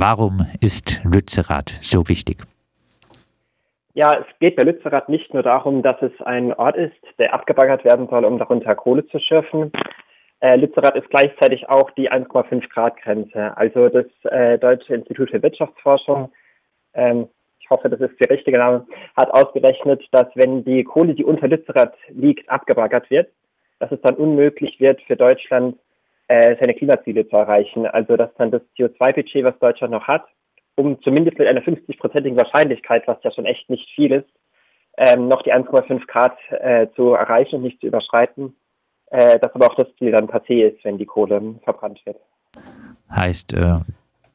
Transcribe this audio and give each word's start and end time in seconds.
Warum 0.00 0.46
ist 0.62 1.02
Lützerath 1.04 1.78
so 1.82 2.08
wichtig? 2.08 2.38
Ja, 3.92 4.14
es 4.14 4.24
geht 4.38 4.56
bei 4.56 4.62
Lützerath 4.62 5.10
nicht 5.10 5.34
nur 5.34 5.42
darum, 5.42 5.82
dass 5.82 6.00
es 6.00 6.12
ein 6.22 6.54
Ort 6.54 6.78
ist, 6.78 6.96
der 7.18 7.34
abgebaggert 7.34 7.84
werden 7.84 8.08
soll, 8.08 8.24
um 8.24 8.38
darunter 8.38 8.74
Kohle 8.74 9.06
zu 9.08 9.18
schürfen. 9.18 9.70
Äh, 10.40 10.56
Lützerath 10.56 10.96
ist 10.96 11.10
gleichzeitig 11.10 11.68
auch 11.68 11.90
die 11.90 12.10
1,5 12.10 12.66
Grad 12.70 12.96
Grenze. 12.96 13.54
Also 13.58 13.90
das 13.90 14.06
äh, 14.22 14.58
Deutsche 14.58 14.94
Institut 14.94 15.28
für 15.28 15.42
Wirtschaftsforschung, 15.42 16.32
ähm, 16.94 17.28
ich 17.58 17.68
hoffe, 17.68 17.90
das 17.90 18.00
ist 18.00 18.18
der 18.18 18.30
richtige 18.30 18.56
Name, 18.56 18.86
hat 19.18 19.30
ausgerechnet, 19.30 20.02
dass 20.12 20.28
wenn 20.34 20.64
die 20.64 20.82
Kohle, 20.82 21.12
die 21.12 21.24
unter 21.24 21.46
Lützerath 21.46 21.92
liegt, 22.08 22.48
abgebaggert 22.48 23.10
wird, 23.10 23.28
dass 23.80 23.92
es 23.92 24.00
dann 24.00 24.14
unmöglich 24.14 24.80
wird 24.80 25.02
für 25.02 25.16
Deutschland, 25.16 25.76
äh, 26.30 26.56
seine 26.60 26.74
Klimaziele 26.74 27.28
zu 27.28 27.36
erreichen. 27.36 27.86
Also 27.86 28.16
dass 28.16 28.32
dann 28.36 28.52
das 28.52 28.62
CO2-Budget, 28.78 29.44
was 29.44 29.58
Deutschland 29.58 29.92
noch 29.92 30.06
hat, 30.06 30.24
um 30.76 31.02
zumindest 31.02 31.38
mit 31.38 31.48
einer 31.48 31.60
50-prozentigen 31.60 32.36
Wahrscheinlichkeit, 32.36 33.02
was 33.08 33.18
ja 33.24 33.32
schon 33.32 33.46
echt 33.46 33.68
nicht 33.68 33.88
viel 33.96 34.12
ist, 34.12 34.28
ähm, 34.96 35.26
noch 35.26 35.42
die 35.42 35.52
1,5 35.52 36.06
Grad 36.06 36.36
äh, 36.50 36.86
zu 36.94 37.14
erreichen 37.14 37.56
und 37.56 37.62
nicht 37.62 37.80
zu 37.80 37.88
überschreiten, 37.88 38.54
äh, 39.10 39.40
dass 39.40 39.52
aber 39.56 39.72
auch 39.72 39.74
das 39.74 39.88
Ziel 39.98 40.12
dann 40.12 40.28
passé 40.28 40.68
ist, 40.68 40.84
wenn 40.84 40.98
die 40.98 41.06
Kohle 41.06 41.56
verbrannt 41.64 42.00
wird. 42.06 42.18
Heißt, 43.10 43.52
äh, 43.52 43.80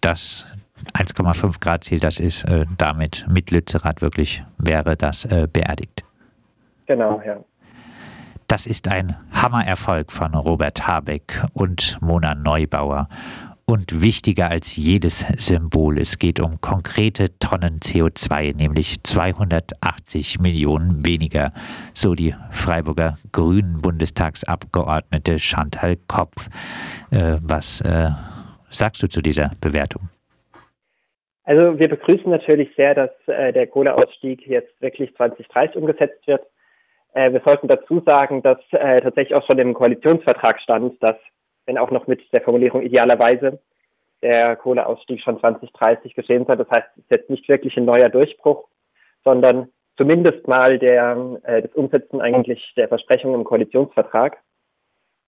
das 0.00 0.44
1,5 0.92 1.60
Grad 1.60 1.84
Ziel, 1.84 2.00
das 2.00 2.18
ist 2.18 2.42
äh, 2.50 2.64
damit 2.78 3.26
mit 3.28 3.52
Lützerath 3.52 4.02
wirklich, 4.02 4.42
wäre 4.58 4.96
das 4.96 5.24
äh, 5.24 5.46
beerdigt. 5.46 6.02
Genau, 6.86 7.22
ja. 7.24 7.44
Das 8.48 8.66
ist 8.66 8.86
ein 8.86 9.16
Hammererfolg 9.32 10.12
von 10.12 10.34
Robert 10.34 10.86
Habeck 10.86 11.44
und 11.52 11.98
Mona 12.00 12.36
Neubauer. 12.36 13.08
Und 13.68 14.00
wichtiger 14.00 14.48
als 14.48 14.76
jedes 14.76 15.26
Symbol, 15.36 15.98
es 15.98 16.20
geht 16.20 16.38
um 16.38 16.60
konkrete 16.60 17.36
Tonnen 17.40 17.80
CO2, 17.80 18.56
nämlich 18.56 19.02
280 19.02 20.38
Millionen 20.38 21.04
weniger, 21.04 21.52
so 21.92 22.14
die 22.14 22.36
Freiburger 22.52 23.18
Grünen 23.32 23.82
Bundestagsabgeordnete 23.82 25.40
Chantal 25.40 25.96
Kopf. 26.06 26.48
Äh, 27.10 27.38
was 27.42 27.80
äh, 27.80 28.10
sagst 28.70 29.02
du 29.02 29.08
zu 29.08 29.20
dieser 29.20 29.50
Bewertung? 29.60 30.08
Also 31.42 31.76
wir 31.80 31.88
begrüßen 31.88 32.30
natürlich 32.30 32.68
sehr, 32.76 32.94
dass 32.94 33.10
äh, 33.26 33.52
der 33.52 33.66
Kohleausstieg 33.66 34.46
jetzt 34.46 34.80
wirklich 34.80 35.12
2030 35.16 35.76
umgesetzt 35.76 36.24
wird. 36.28 36.46
Äh, 37.16 37.32
wir 37.32 37.40
sollten 37.40 37.66
dazu 37.66 38.00
sagen, 38.04 38.42
dass 38.42 38.58
äh, 38.72 39.00
tatsächlich 39.00 39.34
auch 39.34 39.46
schon 39.46 39.58
im 39.58 39.72
Koalitionsvertrag 39.72 40.60
stand, 40.60 41.02
dass, 41.02 41.16
wenn 41.64 41.78
auch 41.78 41.90
noch 41.90 42.06
mit 42.06 42.20
der 42.30 42.42
Formulierung 42.42 42.82
idealerweise, 42.82 43.58
der 44.22 44.54
Kohleausstieg 44.56 45.22
schon 45.22 45.40
2030 45.40 46.14
geschehen 46.14 46.44
soll. 46.44 46.58
Das 46.58 46.70
heißt, 46.70 46.86
es 46.92 47.02
ist 47.04 47.10
jetzt 47.10 47.30
nicht 47.30 47.48
wirklich 47.48 47.74
ein 47.78 47.86
neuer 47.86 48.10
Durchbruch, 48.10 48.68
sondern 49.24 49.68
zumindest 49.96 50.46
mal 50.46 50.78
der, 50.78 51.38
äh, 51.44 51.62
das 51.62 51.72
Umsetzen 51.72 52.20
eigentlich 52.20 52.62
der 52.76 52.88
Versprechung 52.88 53.32
im 53.32 53.44
Koalitionsvertrag. 53.44 54.36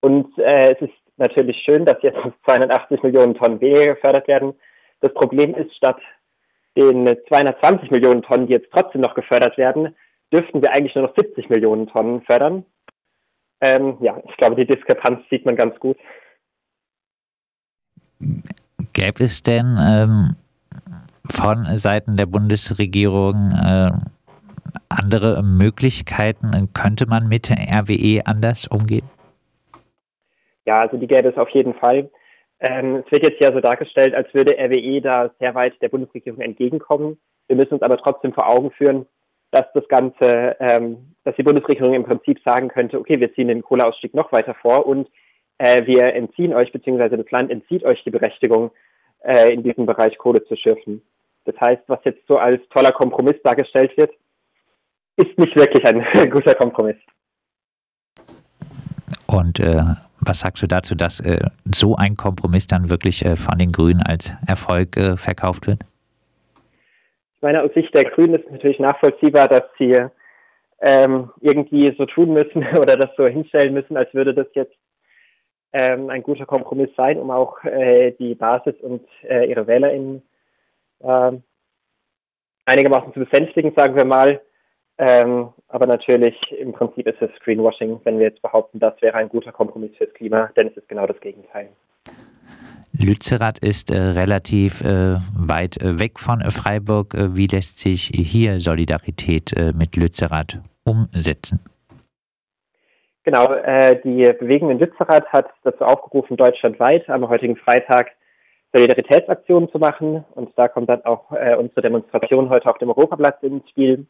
Und 0.00 0.38
äh, 0.38 0.72
es 0.72 0.80
ist 0.80 0.94
natürlich 1.18 1.58
schön, 1.64 1.84
dass 1.84 2.02
jetzt 2.02 2.18
280 2.46 3.02
Millionen 3.02 3.34
Tonnen 3.34 3.60
weniger 3.60 3.94
gefördert 3.94 4.26
werden. 4.26 4.54
Das 5.02 5.12
Problem 5.12 5.54
ist, 5.54 5.76
statt 5.76 6.00
den 6.78 7.14
220 7.28 7.90
Millionen 7.90 8.22
Tonnen, 8.22 8.46
die 8.46 8.54
jetzt 8.54 8.72
trotzdem 8.72 9.02
noch 9.02 9.14
gefördert 9.14 9.58
werden, 9.58 9.94
dürften 10.34 10.62
wir 10.62 10.72
eigentlich 10.72 10.96
nur 10.96 11.06
noch 11.06 11.14
70 11.14 11.48
Millionen 11.48 11.86
Tonnen 11.86 12.22
fördern. 12.22 12.64
Ähm, 13.60 13.96
ja, 14.00 14.20
ich 14.28 14.36
glaube, 14.36 14.56
die 14.56 14.66
Diskrepanz 14.66 15.20
sieht 15.30 15.46
man 15.46 15.54
ganz 15.54 15.78
gut. 15.78 15.96
Gäbe 18.92 19.24
es 19.24 19.42
denn 19.42 19.78
ähm, 19.80 20.36
von 21.30 21.64
Seiten 21.76 22.16
der 22.16 22.26
Bundesregierung 22.26 23.52
äh, 23.52 23.90
andere 24.88 25.42
Möglichkeiten? 25.42 26.68
Könnte 26.74 27.06
man 27.06 27.28
mit 27.28 27.50
RWE 27.50 28.26
anders 28.26 28.66
umgehen? 28.66 29.08
Ja, 30.66 30.80
also 30.80 30.96
die 30.96 31.06
gäbe 31.06 31.28
es 31.28 31.36
auf 31.36 31.50
jeden 31.50 31.74
Fall. 31.74 32.10
Ähm, 32.58 33.02
es 33.04 33.12
wird 33.12 33.22
jetzt 33.22 33.40
ja 33.40 33.52
so 33.52 33.60
dargestellt, 33.60 34.14
als 34.14 34.32
würde 34.34 34.56
RWE 34.58 35.00
da 35.00 35.30
sehr 35.38 35.54
weit 35.54 35.80
der 35.80 35.90
Bundesregierung 35.90 36.40
entgegenkommen. 36.40 37.18
Wir 37.46 37.56
müssen 37.56 37.74
uns 37.74 37.82
aber 37.82 37.98
trotzdem 37.98 38.32
vor 38.32 38.48
Augen 38.48 38.70
führen, 38.70 39.06
dass 39.54 39.66
das 39.72 39.86
Ganze, 39.86 40.56
ähm, 40.58 41.14
dass 41.22 41.36
die 41.36 41.44
Bundesregierung 41.44 41.94
im 41.94 42.02
Prinzip 42.02 42.40
sagen 42.40 42.68
könnte, 42.68 42.98
okay, 42.98 43.20
wir 43.20 43.32
ziehen 43.34 43.46
den 43.46 43.62
Kohleausstieg 43.62 44.12
noch 44.12 44.32
weiter 44.32 44.54
vor 44.54 44.84
und 44.84 45.08
äh, 45.58 45.86
wir 45.86 46.12
entziehen 46.14 46.52
euch, 46.52 46.72
beziehungsweise 46.72 47.16
das 47.16 47.30
Land 47.30 47.52
entzieht 47.52 47.84
euch 47.84 48.02
die 48.02 48.10
Berechtigung, 48.10 48.72
äh, 49.24 49.54
in 49.54 49.62
diesem 49.62 49.86
Bereich 49.86 50.18
Kohle 50.18 50.44
zu 50.44 50.56
schürfen. 50.56 51.02
Das 51.44 51.58
heißt, 51.60 51.82
was 51.86 52.00
jetzt 52.02 52.26
so 52.26 52.36
als 52.36 52.60
toller 52.70 52.90
Kompromiss 52.90 53.36
dargestellt 53.44 53.96
wird, 53.96 54.10
ist 55.16 55.38
nicht 55.38 55.54
wirklich 55.54 55.84
ein 55.84 56.04
guter 56.30 56.56
Kompromiss. 56.56 56.96
Und 59.28 59.60
äh, 59.60 59.82
was 60.20 60.40
sagst 60.40 60.64
du 60.64 60.66
dazu, 60.66 60.96
dass 60.96 61.20
äh, 61.20 61.46
so 61.72 61.94
ein 61.94 62.16
Kompromiss 62.16 62.66
dann 62.66 62.90
wirklich 62.90 63.24
äh, 63.24 63.36
von 63.36 63.56
den 63.58 63.70
Grünen 63.70 64.02
als 64.02 64.32
Erfolg 64.48 64.96
äh, 64.96 65.16
verkauft 65.16 65.68
wird? 65.68 65.84
Meine, 67.44 67.62
aus 67.62 67.72
Sicht 67.74 67.94
der 67.94 68.04
Grünen 68.06 68.34
ist 68.34 68.50
natürlich 68.50 68.80
nachvollziehbar, 68.80 69.48
dass 69.48 69.64
sie 69.78 70.06
ähm, 70.80 71.30
irgendwie 71.40 71.94
so 71.96 72.06
tun 72.06 72.32
müssen 72.32 72.66
oder 72.76 72.96
das 72.96 73.10
so 73.16 73.26
hinstellen 73.26 73.74
müssen, 73.74 73.96
als 73.96 74.12
würde 74.14 74.34
das 74.34 74.48
jetzt 74.54 74.74
ähm, 75.72 76.10
ein 76.10 76.22
guter 76.22 76.46
Kompromiss 76.46 76.90
sein, 76.96 77.18
um 77.18 77.30
auch 77.30 77.62
äh, 77.64 78.12
die 78.12 78.34
Basis 78.34 78.74
und 78.80 79.06
äh, 79.28 79.48
ihre 79.48 79.66
WählerInnen 79.66 80.22
äh, 81.00 81.32
einigermaßen 82.64 83.12
zu 83.12 83.20
besänftigen, 83.20 83.72
sagen 83.74 83.94
wir 83.94 84.04
mal. 84.04 84.40
Ähm, 84.96 85.52
aber 85.68 85.86
natürlich 85.86 86.36
im 86.52 86.72
Prinzip 86.72 87.06
ist 87.06 87.20
es 87.20 87.30
Greenwashing, 87.40 88.00
wenn 88.04 88.18
wir 88.18 88.26
jetzt 88.26 88.42
behaupten, 88.42 88.78
das 88.78 89.00
wäre 89.02 89.16
ein 89.16 89.28
guter 89.28 89.52
Kompromiss 89.52 89.96
fürs 89.96 90.14
Klima, 90.14 90.50
denn 90.56 90.68
es 90.68 90.76
ist 90.76 90.88
genau 90.88 91.06
das 91.06 91.20
Gegenteil. 91.20 91.70
Lützerath 92.96 93.58
ist 93.58 93.90
äh, 93.90 93.96
relativ 93.96 94.80
äh, 94.82 95.16
weit 95.36 95.80
äh, 95.82 95.98
weg 95.98 96.20
von 96.20 96.40
äh, 96.40 96.50
Freiburg. 96.50 97.14
Äh, 97.14 97.36
wie 97.36 97.46
lässt 97.46 97.80
sich 97.80 98.12
hier 98.14 98.60
Solidarität 98.60 99.52
äh, 99.56 99.72
mit 99.72 99.96
Lützerath 99.96 100.60
umsetzen? 100.84 101.60
Genau, 103.24 103.54
die 104.04 104.34
Bewegung 104.38 104.70
in 104.70 104.78
Lützerath 104.78 105.26
hat 105.28 105.46
dazu 105.62 105.82
aufgerufen, 105.82 106.36
deutschlandweit 106.36 107.08
am 107.08 107.26
heutigen 107.26 107.56
Freitag 107.56 108.10
Solidaritätsaktionen 108.74 109.70
zu 109.70 109.78
machen. 109.78 110.26
Und 110.34 110.50
da 110.56 110.68
kommt 110.68 110.90
dann 110.90 111.02
auch 111.06 111.30
unsere 111.30 111.80
Demonstration 111.80 112.50
heute 112.50 112.68
auf 112.68 112.76
dem 112.76 112.90
Europaplatz 112.90 113.42
ins 113.42 113.66
Spiel. 113.70 114.06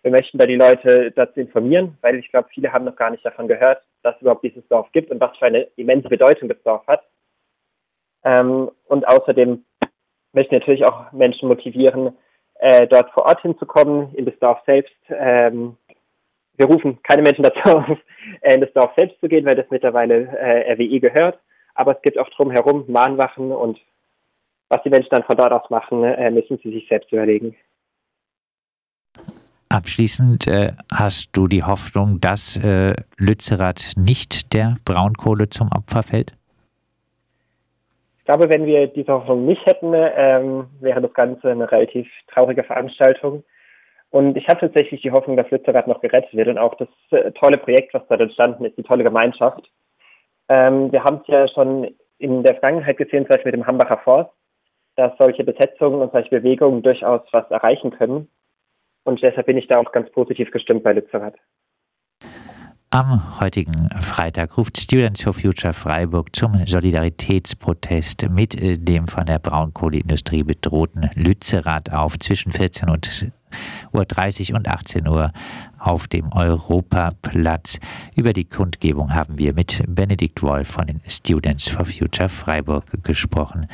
Wir 0.00 0.10
möchten 0.10 0.38
da 0.38 0.46
die 0.46 0.54
Leute 0.54 1.10
dazu 1.10 1.38
informieren, 1.38 1.98
weil 2.00 2.16
ich 2.16 2.30
glaube, 2.30 2.48
viele 2.50 2.72
haben 2.72 2.86
noch 2.86 2.96
gar 2.96 3.10
nicht 3.10 3.26
davon 3.26 3.46
gehört, 3.46 3.82
dass 4.02 4.16
es 4.16 4.22
überhaupt 4.22 4.42
dieses 4.42 4.66
Dorf 4.68 4.90
gibt 4.92 5.10
und 5.10 5.20
was 5.20 5.36
für 5.36 5.44
eine 5.44 5.68
immense 5.76 6.08
Bedeutung 6.08 6.48
das 6.48 6.62
Dorf 6.62 6.86
hat. 6.86 7.02
Ähm, 8.26 8.72
und 8.88 9.06
außerdem 9.06 9.64
möchten 10.32 10.50
wir 10.50 10.58
natürlich 10.58 10.84
auch 10.84 11.12
Menschen 11.12 11.48
motivieren, 11.48 12.12
äh, 12.58 12.88
dort 12.88 13.10
vor 13.12 13.24
Ort 13.24 13.40
hinzukommen, 13.42 14.12
in 14.14 14.24
das 14.24 14.36
Dorf 14.40 14.58
selbst. 14.66 14.96
Ähm, 15.08 15.76
wir 16.56 16.66
rufen 16.66 17.00
keine 17.04 17.22
Menschen 17.22 17.44
dazu 17.44 17.60
auf, 17.60 17.98
äh, 18.40 18.54
in 18.54 18.60
das 18.60 18.72
Dorf 18.72 18.92
selbst 18.96 19.20
zu 19.20 19.28
gehen, 19.28 19.44
weil 19.44 19.54
das 19.54 19.70
mittlerweile 19.70 20.26
äh, 20.36 20.72
RWE 20.72 20.98
gehört. 20.98 21.38
Aber 21.74 21.94
es 21.94 22.02
gibt 22.02 22.18
auch 22.18 22.28
drumherum 22.30 22.84
Mahnwachen 22.88 23.52
und 23.52 23.78
was 24.68 24.82
die 24.82 24.90
Menschen 24.90 25.10
dann 25.10 25.22
von 25.22 25.36
dort 25.36 25.52
aus 25.52 25.70
machen, 25.70 26.02
äh, 26.02 26.30
müssen 26.32 26.58
sie 26.64 26.72
sich 26.72 26.88
selbst 26.88 27.12
überlegen. 27.12 27.54
Abschließend 29.68 30.48
äh, 30.48 30.72
hast 30.92 31.30
du 31.36 31.46
die 31.46 31.62
Hoffnung, 31.62 32.20
dass 32.20 32.56
äh, 32.56 32.94
Lützerath 33.18 33.92
nicht 33.96 34.52
der 34.52 34.76
Braunkohle 34.84 35.48
zum 35.48 35.70
Opfer 35.70 36.02
fällt? 36.02 36.32
Ich 38.26 38.28
glaube, 38.28 38.48
wenn 38.48 38.66
wir 38.66 38.88
diese 38.88 39.12
Hoffnung 39.12 39.46
nicht 39.46 39.64
hätten, 39.66 39.94
ähm, 39.94 40.66
wäre 40.80 41.00
das 41.00 41.14
Ganze 41.14 41.48
eine 41.48 41.70
relativ 41.70 42.10
traurige 42.26 42.64
Veranstaltung. 42.64 43.44
Und 44.10 44.36
ich 44.36 44.48
habe 44.48 44.58
tatsächlich 44.58 45.00
die 45.00 45.12
Hoffnung, 45.12 45.36
dass 45.36 45.48
Lützerath 45.52 45.86
noch 45.86 46.00
gerettet 46.00 46.34
wird 46.34 46.48
und 46.48 46.58
auch 46.58 46.74
das 46.74 46.88
äh, 47.12 47.30
tolle 47.30 47.56
Projekt, 47.56 47.94
was 47.94 48.04
dort 48.08 48.20
entstanden 48.20 48.64
ist, 48.64 48.76
die 48.76 48.82
tolle 48.82 49.04
Gemeinschaft. 49.04 49.70
Ähm, 50.48 50.90
wir 50.90 51.04
haben 51.04 51.20
es 51.22 51.28
ja 51.28 51.46
schon 51.46 51.94
in 52.18 52.42
der 52.42 52.54
Vergangenheit 52.54 52.96
gesehen, 52.96 53.26
zum 53.26 53.28
Beispiel 53.28 53.52
mit 53.52 53.60
dem 53.60 53.66
Hambacher 53.68 53.98
Forst, 53.98 54.32
dass 54.96 55.16
solche 55.18 55.44
Besetzungen 55.44 56.00
und 56.00 56.10
solche 56.10 56.30
Bewegungen 56.30 56.82
durchaus 56.82 57.20
was 57.30 57.48
erreichen 57.52 57.92
können. 57.92 58.28
Und 59.04 59.22
deshalb 59.22 59.46
bin 59.46 59.56
ich 59.56 59.68
da 59.68 59.78
auch 59.78 59.92
ganz 59.92 60.10
positiv 60.10 60.50
gestimmt 60.50 60.82
bei 60.82 60.94
Lützerath. 60.94 61.36
Am 62.96 63.40
heutigen 63.40 63.90
Freitag 64.00 64.56
ruft 64.56 64.78
Students 64.78 65.22
for 65.22 65.34
Future 65.34 65.74
Freiburg 65.74 66.34
zum 66.34 66.64
Solidaritätsprotest 66.64 68.30
mit 68.30 68.58
äh, 68.58 68.78
dem 68.78 69.06
von 69.06 69.26
der 69.26 69.38
Braunkohleindustrie 69.38 70.44
bedrohten 70.44 71.10
Lützerath 71.12 71.92
auf 71.92 72.18
zwischen 72.18 72.52
14 72.52 72.88
und 72.88 73.30
Uhr 73.92 74.06
30 74.06 74.54
und 74.54 74.66
18 74.66 75.06
Uhr 75.08 75.30
auf 75.78 76.08
dem 76.08 76.32
Europaplatz. 76.32 77.80
Über 78.14 78.32
die 78.32 78.46
Kundgebung 78.46 79.12
haben 79.12 79.36
wir 79.36 79.52
mit 79.52 79.82
Benedikt 79.86 80.42
Wolf 80.42 80.68
von 80.68 80.86
den 80.86 81.02
Students 81.06 81.68
for 81.68 81.84
Future 81.84 82.30
Freiburg 82.30 83.04
gesprochen. 83.04 83.66